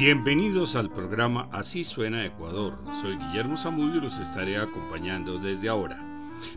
[0.00, 2.78] Bienvenidos al programa Así suena Ecuador.
[3.02, 6.02] Soy Guillermo Zamudio y los estaré acompañando desde ahora.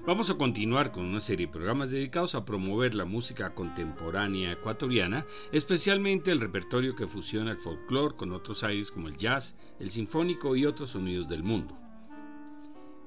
[0.07, 5.25] Vamos a continuar con una serie de programas dedicados a promover la música contemporánea ecuatoriana,
[5.51, 10.55] especialmente el repertorio que fusiona el folclore con otros aires como el jazz, el sinfónico
[10.55, 11.82] y otros sonidos del mundo.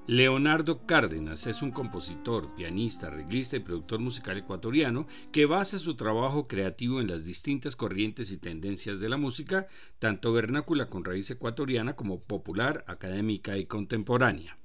[0.09, 6.46] Leonardo Cárdenas es un compositor, pianista, arreglista y productor musical ecuatoriano que basa su trabajo
[6.46, 9.66] creativo en las distintas corrientes y tendencias de la música,
[9.98, 14.56] tanto vernácula con raíz ecuatoriana como popular, académica y contemporánea.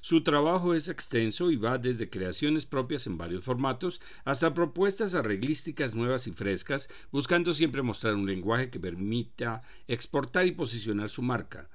[0.00, 5.94] Su trabajo es extenso y va desde creaciones propias en varios formatos hasta propuestas arreglísticas
[5.94, 11.70] nuevas y frescas, buscando siempre mostrar un lenguaje que permita exportar y posicionar su marca,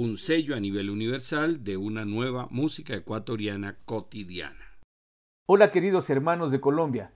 [0.00, 4.80] un sello a nivel universal de una nueva música ecuatoriana cotidiana.
[5.46, 7.12] Hola queridos hermanos de Colombia,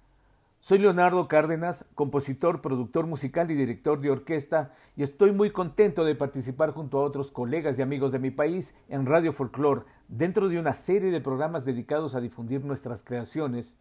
[0.60, 6.14] soy Leonardo Cárdenas, compositor, productor musical y director de orquesta, y estoy muy contento de
[6.14, 10.58] participar junto a otros colegas y amigos de mi país en Radio Folklore, dentro de
[10.58, 13.78] una serie de programas dedicados a difundir nuestras creaciones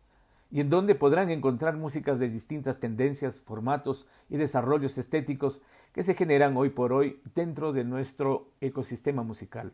[0.54, 5.62] y en donde podrán encontrar músicas de distintas tendencias, formatos y desarrollos estéticos
[5.94, 9.74] que se generan hoy por hoy dentro de nuestro ecosistema musical.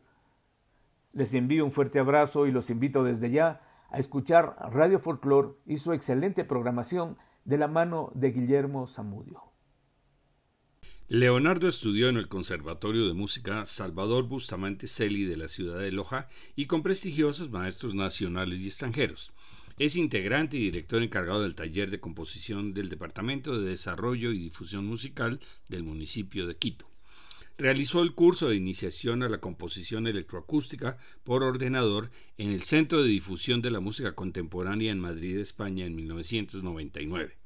[1.11, 5.75] Les envío un fuerte abrazo y los invito desde ya a escuchar Radio Folklore y
[5.77, 9.43] su excelente programación de la mano de Guillermo Zamudio.
[11.09, 16.29] Leonardo estudió en el Conservatorio de Música Salvador Bustamante Celi de la ciudad de Loja
[16.55, 19.33] y con prestigiosos maestros nacionales y extranjeros.
[19.79, 24.85] Es integrante y director encargado del taller de composición del Departamento de Desarrollo y Difusión
[24.85, 26.85] Musical del municipio de Quito.
[27.57, 33.07] Realizó el curso de iniciación a la composición electroacústica por ordenador en el Centro de
[33.07, 37.37] Difusión de la Música Contemporánea en Madrid, España, en 1999.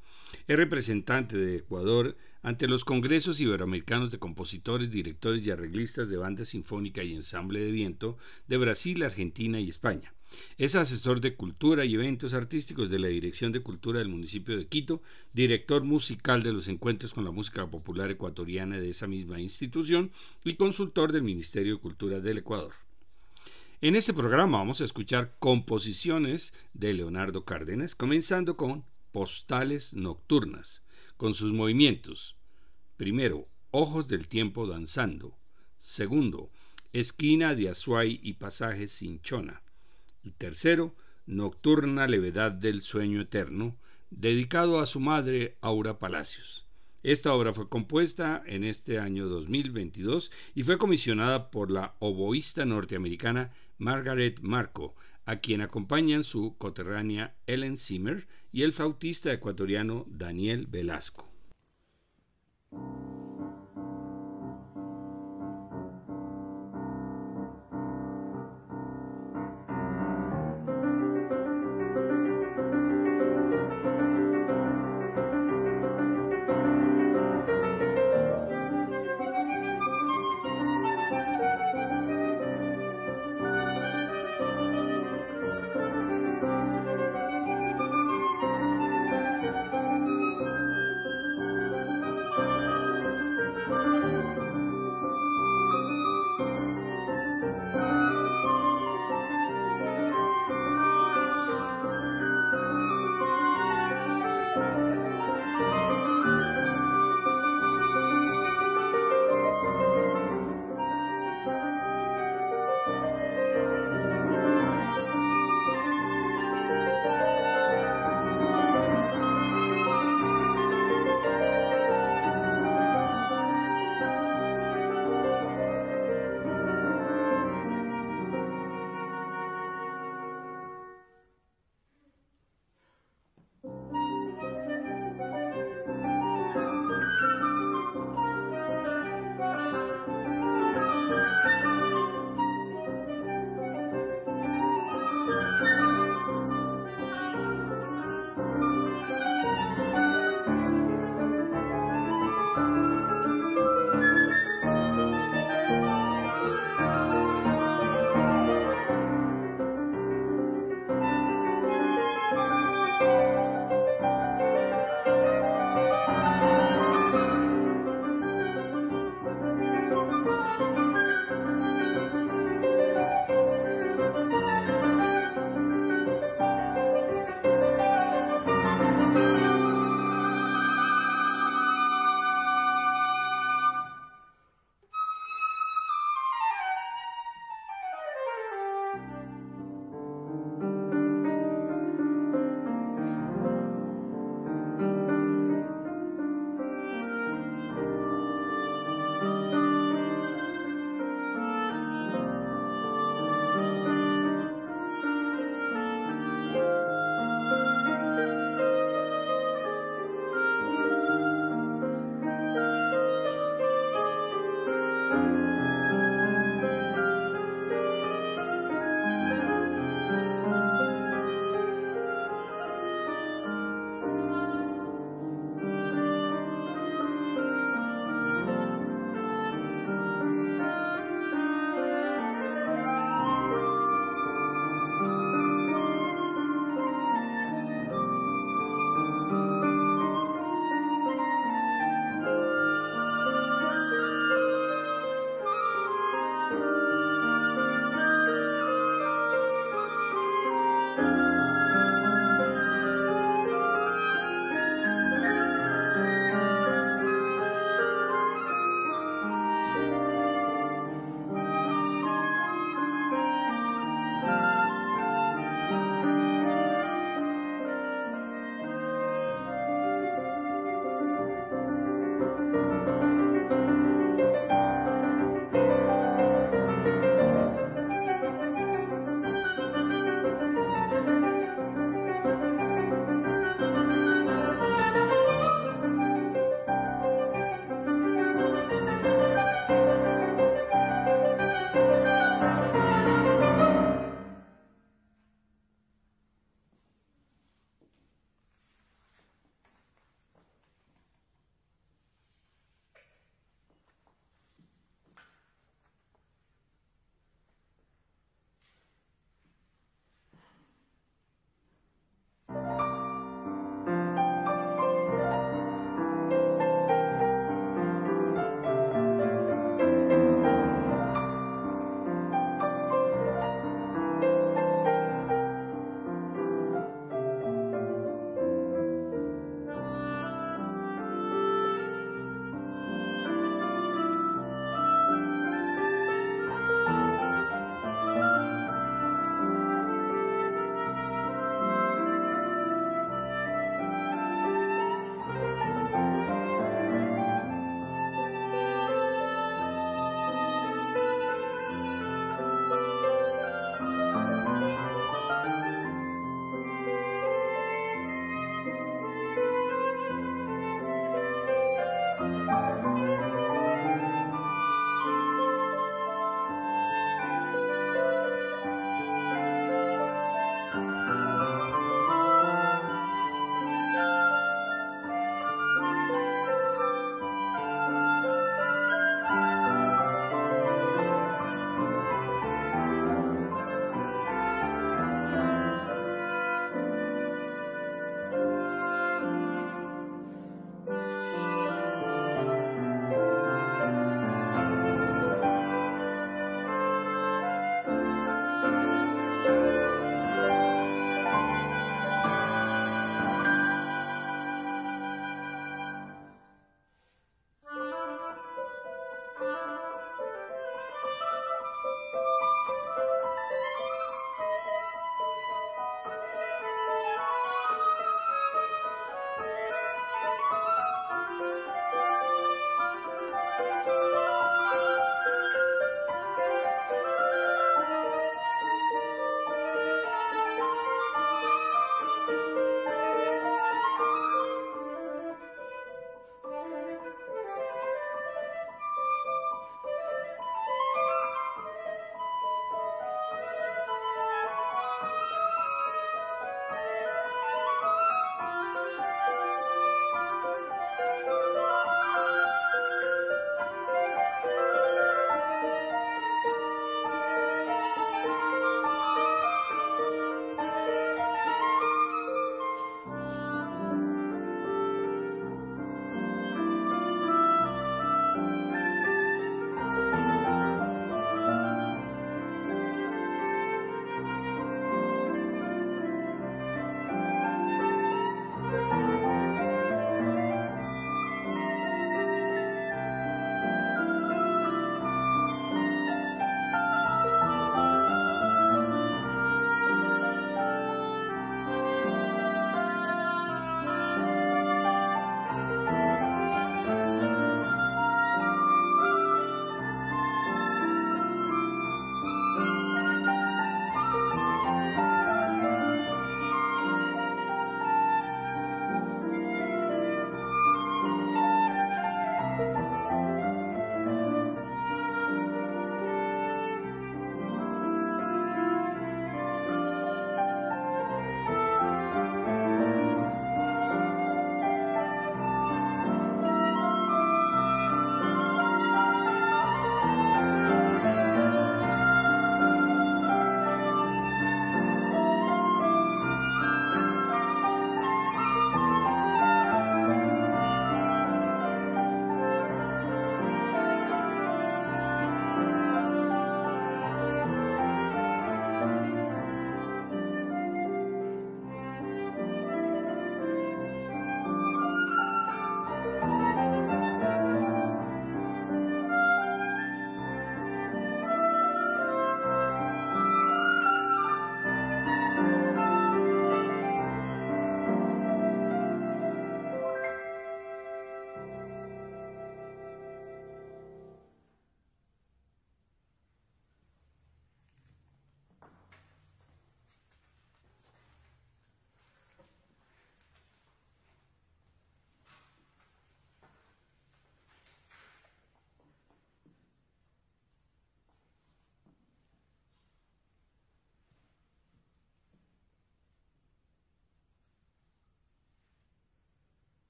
[0.47, 6.45] Es representante de Ecuador ante los Congresos Iberoamericanos de Compositores, Directores y Arreglistas de Banda
[6.45, 8.17] Sinfónica y Ensamble de Viento
[8.47, 10.15] de Brasil, Argentina y España.
[10.57, 14.67] Es asesor de cultura y eventos artísticos de la Dirección de Cultura del municipio de
[14.67, 15.01] Quito,
[15.33, 20.11] director musical de los encuentros con la música popular ecuatoriana de esa misma institución
[20.43, 22.73] y consultor del Ministerio de Cultura del Ecuador.
[23.81, 30.83] En este programa vamos a escuchar composiciones de Leonardo Cárdenas, comenzando con Postales Nocturnas,
[31.17, 32.35] con sus movimientos.
[32.95, 35.35] Primero, Ojos del Tiempo Danzando.
[35.79, 36.49] Segundo,
[36.93, 39.62] Esquina de Azuay y Pasaje Cinchona.
[40.23, 40.95] Y tercero,
[41.25, 43.77] Nocturna Levedad del Sueño Eterno,
[44.09, 46.65] dedicado a su madre Aura Palacios.
[47.03, 53.51] Esta obra fue compuesta en este año 2022 y fue comisionada por la oboísta norteamericana
[53.77, 54.95] Margaret Marco,
[55.25, 61.29] a quien acompañan su coterránea Ellen Zimmer y el flautista ecuatoriano Daniel Velasco.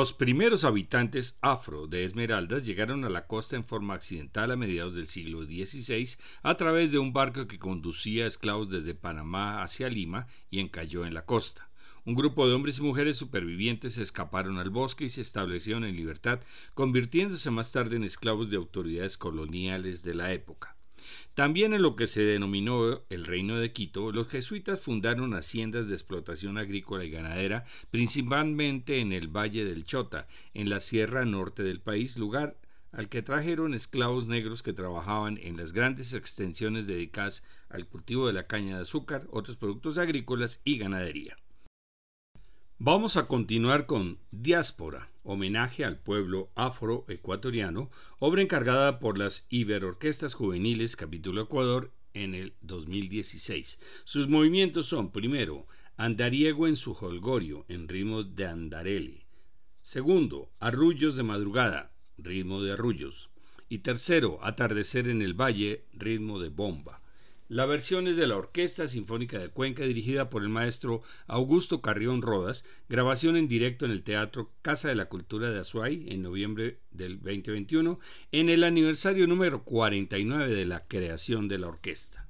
[0.00, 4.94] Los primeros habitantes afro de Esmeraldas llegaron a la costa en forma accidental a mediados
[4.94, 10.26] del siglo XVI a través de un barco que conducía esclavos desde Panamá hacia Lima
[10.48, 11.68] y encalló en la costa.
[12.06, 16.40] Un grupo de hombres y mujeres supervivientes escaparon al bosque y se establecieron en libertad,
[16.72, 20.79] convirtiéndose más tarde en esclavos de autoridades coloniales de la época.
[21.34, 25.94] También en lo que se denominó el Reino de Quito, los jesuitas fundaron haciendas de
[25.94, 31.80] explotación agrícola y ganadera, principalmente en el Valle del Chota, en la sierra norte del
[31.80, 32.56] país, lugar
[32.92, 38.32] al que trajeron esclavos negros que trabajaban en las grandes extensiones dedicadas al cultivo de
[38.32, 41.36] la caña de azúcar, otros productos agrícolas y ganadería.
[42.82, 50.96] Vamos a continuar con Diáspora, homenaje al pueblo afroecuatoriano, obra encargada por las Iberorquestas Juveniles
[50.96, 53.78] Capítulo Ecuador en el 2016.
[54.04, 55.66] Sus movimientos son, primero,
[55.98, 59.26] Andariego en su holgorio, en ritmo de andarele.
[59.82, 63.28] Segundo, Arrullos de madrugada, ritmo de arrullos.
[63.68, 66.99] Y tercero, Atardecer en el valle, ritmo de bomba.
[67.50, 72.22] La versión es de la Orquesta Sinfónica de Cuenca dirigida por el maestro Augusto Carrión
[72.22, 76.78] Rodas, grabación en directo en el Teatro Casa de la Cultura de Azuay en noviembre
[76.92, 77.98] del 2021,
[78.30, 82.28] en el aniversario número 49 de la creación de la orquesta.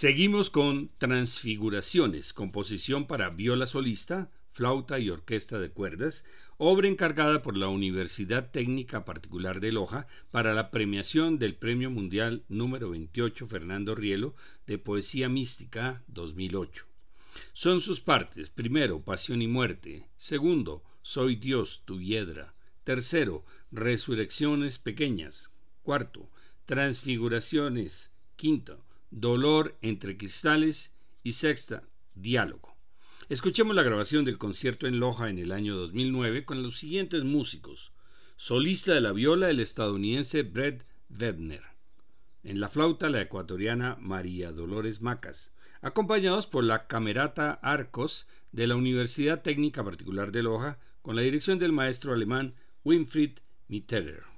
[0.00, 6.24] Seguimos con Transfiguraciones, composición para viola solista, flauta y orquesta de cuerdas,
[6.56, 12.44] obra encargada por la Universidad Técnica Particular de Loja para la premiación del Premio Mundial
[12.48, 14.36] número 28 Fernando Rielo
[14.68, 16.86] de Poesía Mística 2008.
[17.52, 25.50] Son sus partes, primero, Pasión y Muerte, segundo, Soy Dios, tu hiedra, tercero, Resurrecciones pequeñas,
[25.82, 26.30] cuarto,
[26.66, 30.92] Transfiguraciones, quinto, Dolor entre cristales
[31.22, 31.82] y sexta,
[32.14, 32.76] Diálogo.
[33.30, 37.92] Escuchemos la grabación del concierto en Loja en el año 2009 con los siguientes músicos.
[38.36, 41.62] Solista de la viola el estadounidense Brett Wedner.
[42.42, 48.76] En la flauta la ecuatoriana María Dolores Macas, acompañados por la Camerata Arcos de la
[48.76, 54.37] Universidad Técnica Particular de Loja con la dirección del maestro alemán Winfried Mitterer.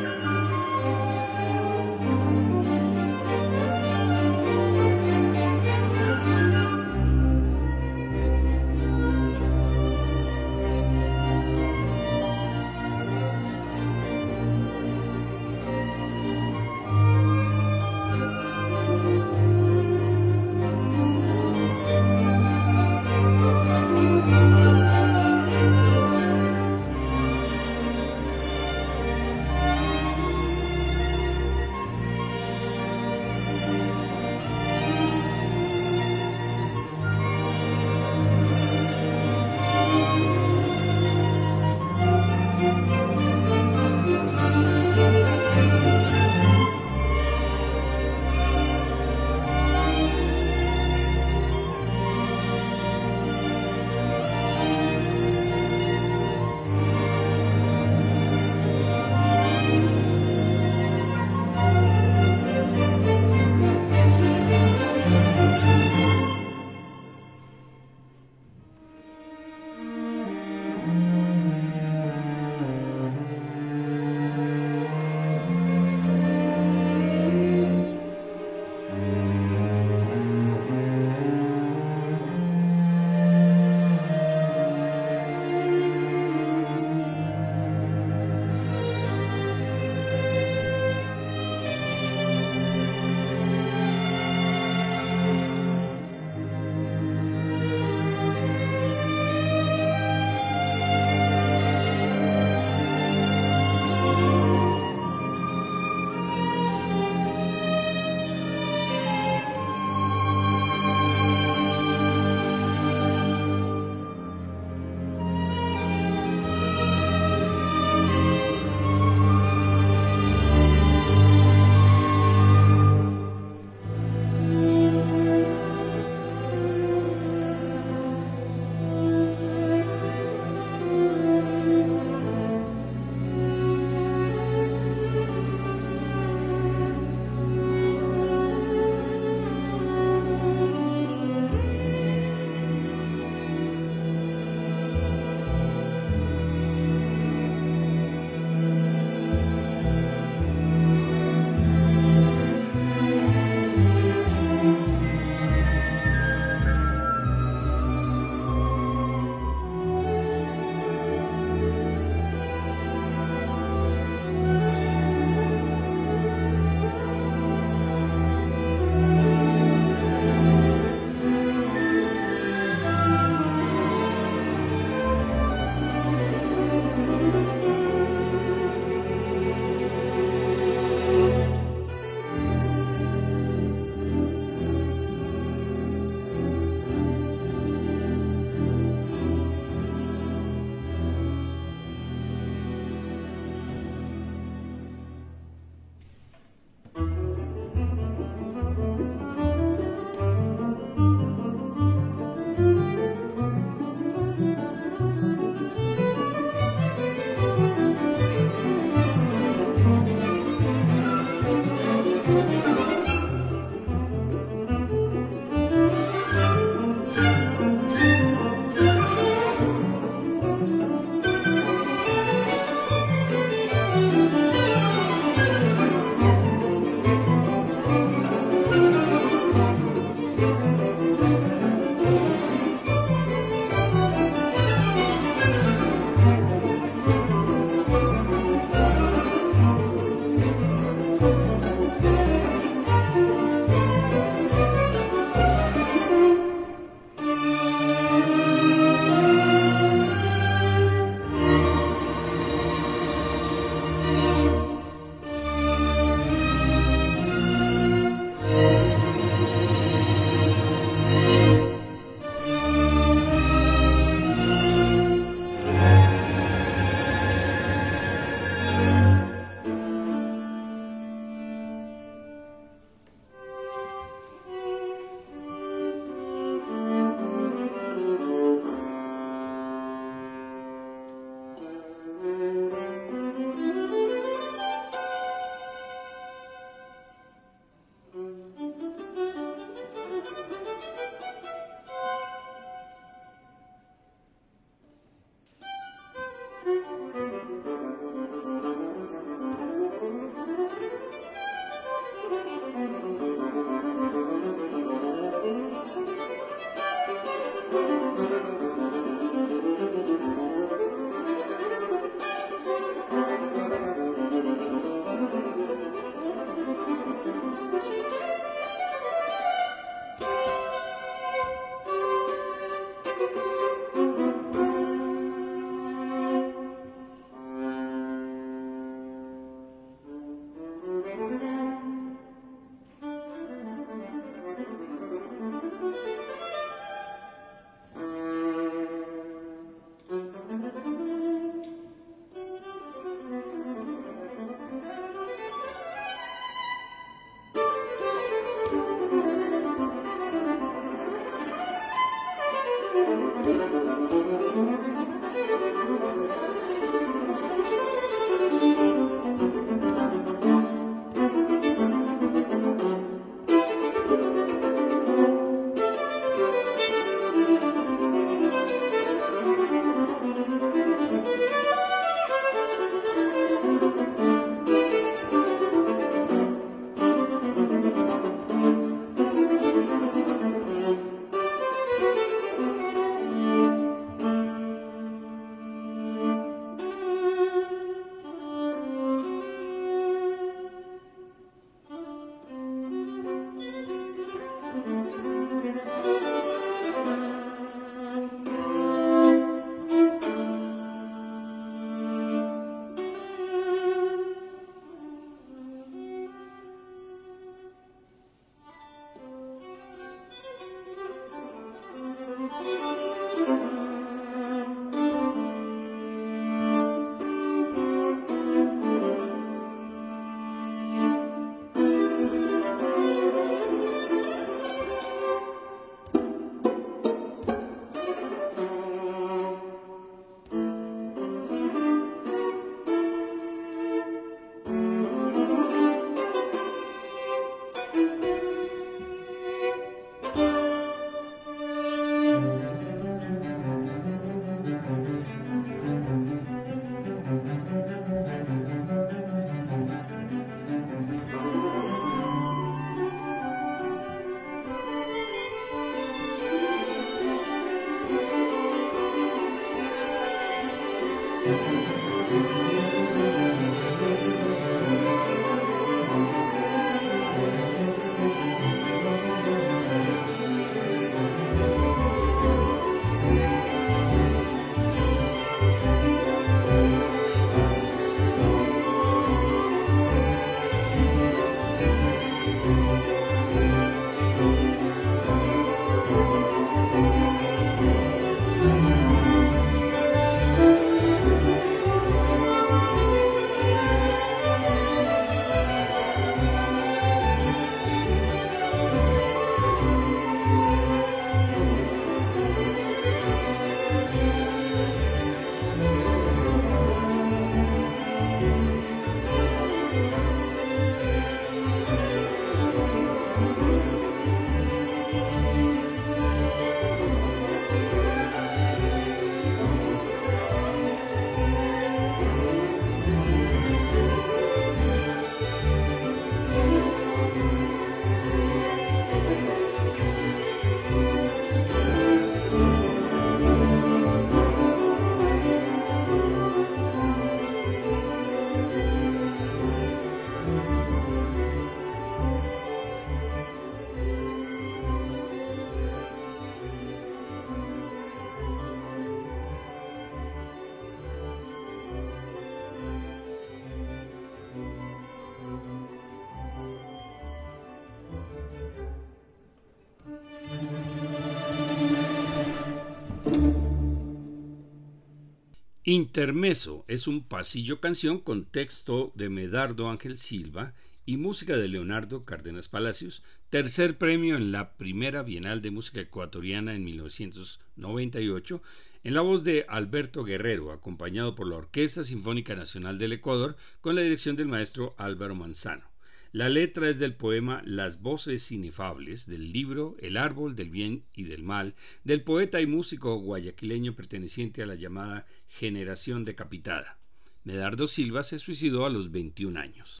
[565.90, 570.74] Intermeso es un pasillo canción con texto de Medardo Ángel Silva
[571.06, 576.74] y música de Leonardo Cárdenas Palacios, tercer premio en la primera Bienal de Música Ecuatoriana
[576.74, 578.62] en 1998,
[579.02, 583.94] en la voz de Alberto Guerrero, acompañado por la Orquesta Sinfónica Nacional del Ecuador con
[583.94, 585.87] la dirección del maestro Álvaro Manzano.
[586.32, 591.24] La letra es del poema Las voces inefables del libro El árbol del bien y
[591.24, 591.74] del mal
[592.04, 596.98] del poeta y músico guayaquileño perteneciente a la llamada generación decapitada.
[597.44, 600.00] Medardo Silva se suicidó a los 21 años.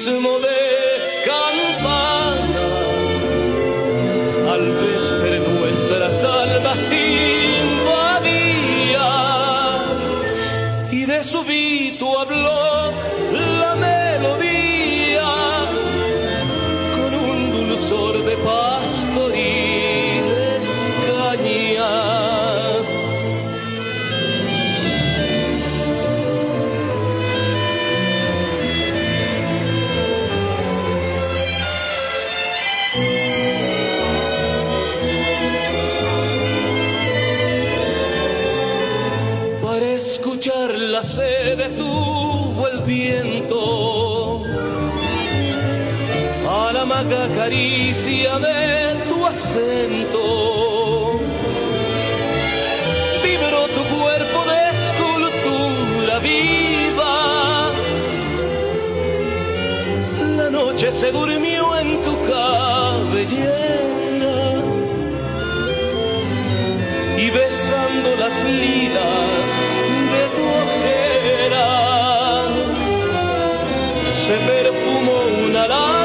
[0.00, 0.29] Mutismo de
[46.80, 50.24] la maga caricia de tu acento.
[53.24, 57.14] Vibró tu cuerpo de escultura viva.
[60.38, 64.38] La noche se durmió en tu cabellera
[67.24, 69.48] y besando las lilas
[74.26, 75.99] se perfumó una lágrima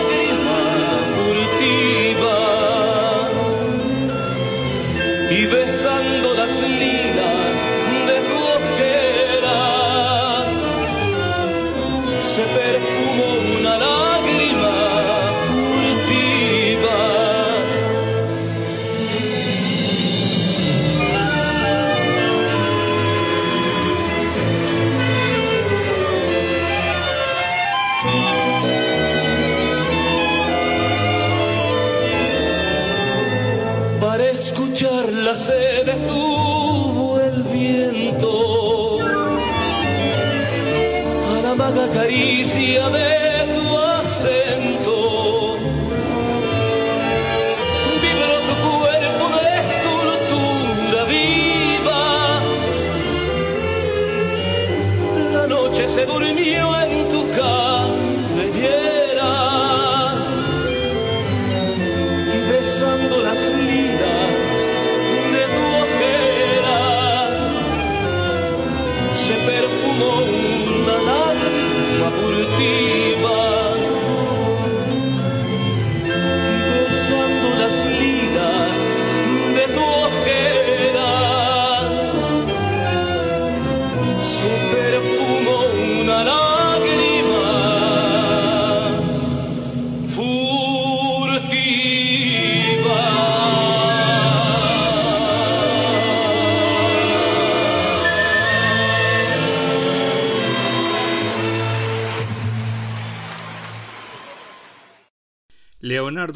[42.46, 43.14] caricia de tu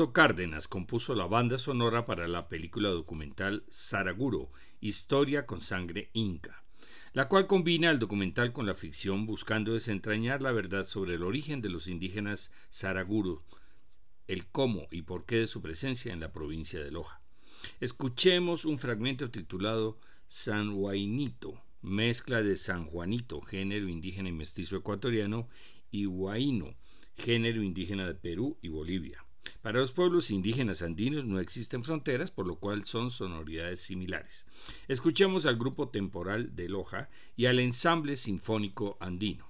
[0.08, 6.64] Cárdenas compuso la banda sonora para la película documental Saraguro, Historia con sangre inca,
[7.12, 11.62] la cual combina el documental con la ficción buscando desentrañar la verdad sobre el origen
[11.62, 13.44] de los indígenas Saraguro,
[14.28, 17.22] el cómo y por qué de su presencia en la provincia de Loja.
[17.82, 25.50] Escuchemos un fragmento titulado San Huainito, mezcla de San Juanito, género indígena y mestizo ecuatoriano,
[25.92, 26.74] y Huaino,
[27.18, 29.26] género indígena de Perú y Bolivia.
[29.62, 34.46] Para los pueblos indígenas andinos no existen fronteras, por lo cual son sonoridades similares.
[34.88, 39.49] Escuchemos al grupo temporal de Loja y al ensamble sinfónico andino.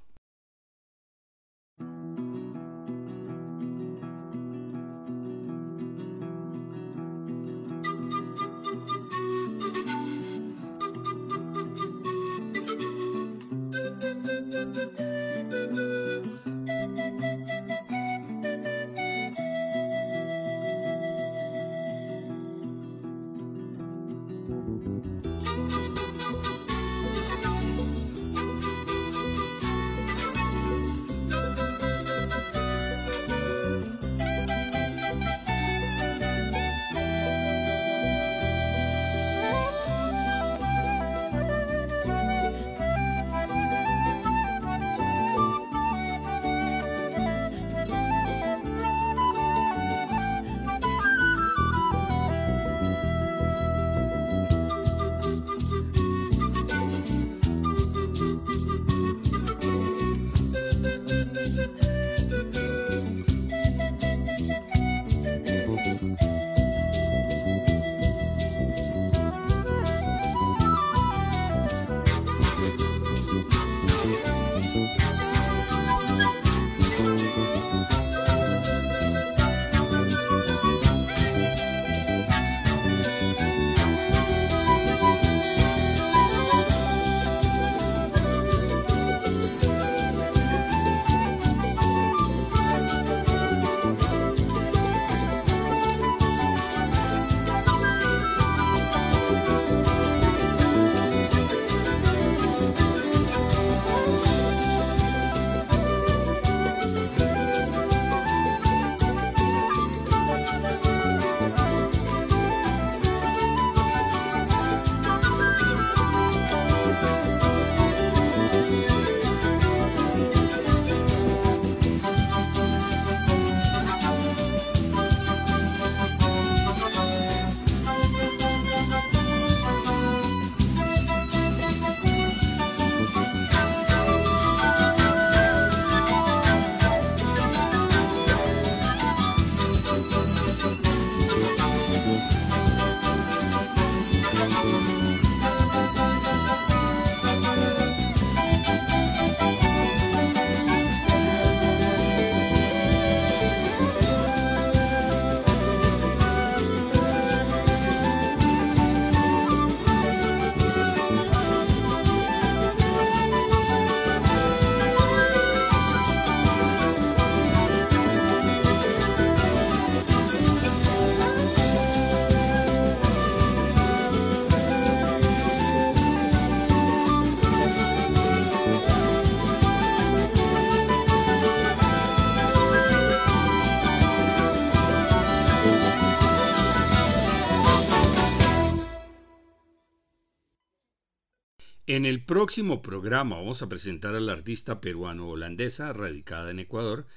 [191.89, 197.07] En el próximo programa vamos a presentar a la artista peruano-holandesa radicada en Ecuador,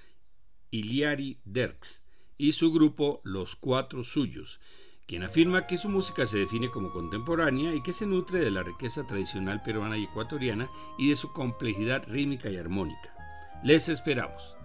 [0.70, 2.02] Iliari Derks,
[2.38, 4.60] y su grupo Los Cuatro Suyos,
[5.06, 8.62] quien afirma que su música se define como contemporánea y que se nutre de la
[8.62, 13.14] riqueza tradicional peruana y ecuatoriana y de su complejidad rítmica y armónica.
[13.62, 14.56] Les esperamos.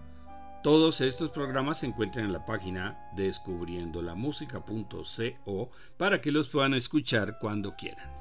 [0.64, 7.76] Todos estos programas se encuentran en la página descubriendolamusica.co para que los puedan escuchar cuando
[7.76, 8.17] quieran.